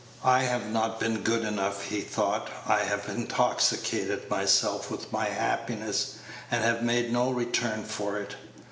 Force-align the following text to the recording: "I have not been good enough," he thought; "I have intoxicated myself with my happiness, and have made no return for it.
"I 0.25 0.41
have 0.45 0.67
not 0.67 0.99
been 0.99 1.21
good 1.21 1.43
enough," 1.45 1.83
he 1.83 2.01
thought; 2.01 2.49
"I 2.65 2.79
have 2.79 3.07
intoxicated 3.07 4.31
myself 4.31 4.89
with 4.89 5.11
my 5.13 5.25
happiness, 5.25 6.15
and 6.49 6.63
have 6.63 6.81
made 6.81 7.13
no 7.13 7.29
return 7.29 7.83
for 7.83 8.17
it. 8.17 8.33